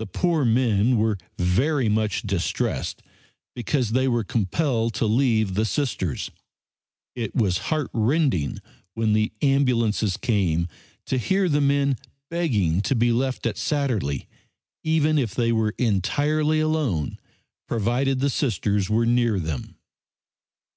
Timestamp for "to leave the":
4.94-5.64